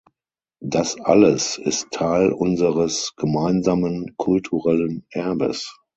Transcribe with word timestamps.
Das 0.63 0.99
alles 0.99 1.59
ist 1.59 1.91
Teil 1.91 2.31
unseres 2.31 3.13
gemeinsamen 3.17 4.15
kulturellen 4.17 5.05
Erbes. 5.11 5.77